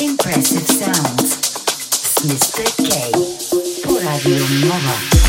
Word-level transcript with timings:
Impressive 0.00 0.66
sounds. 0.66 1.36
Mr. 2.26 2.64
K. 2.82 3.12
Por 3.86 4.02
Radio 4.02 4.38
Nova. 4.66 5.23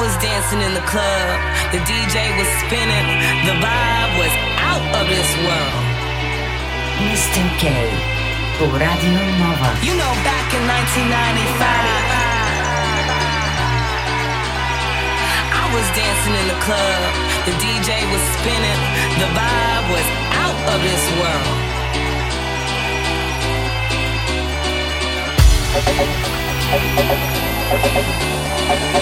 was 0.00 0.16
dancing 0.16 0.62
in 0.64 0.72
the 0.72 0.80
club, 0.88 1.36
the 1.76 1.80
DJ 1.84 2.32
was 2.40 2.48
spinning, 2.64 3.06
the 3.44 3.52
vibe 3.60 4.12
was 4.16 4.32
out 4.56 4.80
of 4.96 5.04
this 5.12 5.28
world. 5.44 5.84
Mr. 7.04 7.44
K, 7.60 7.68
Radio 8.64 9.20
Nova. 9.36 9.70
You 9.84 9.92
know, 10.00 10.12
back 10.24 10.48
in 10.56 10.64
1995. 10.64 11.60
I 15.52 15.64
was 15.76 15.84
dancing 15.92 16.32
in 16.32 16.46
the 16.48 16.56
club. 16.64 17.12
The 17.44 17.52
DJ 17.60 18.00
was 18.08 18.24
spinning. 18.40 18.80
The 19.20 19.28
vibe 19.36 19.86
was 19.92 20.08
out 20.32 20.56
of 20.72 20.80
this 20.80 21.04
world. 21.20 21.60
Hey, 25.76 26.88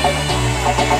hey, 0.03 0.38
Bye. 0.65 0.99